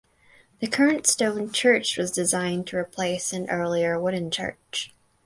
The 0.61 0.67
current 0.67 1.05
stone 1.05 1.51
church 1.51 1.95
was 1.95 2.09
designed 2.09 2.65
to 2.69 2.75
replace 2.75 3.33
an 3.33 3.47
earlier 3.51 3.99
wooden 3.99 4.31
church. 4.31 4.91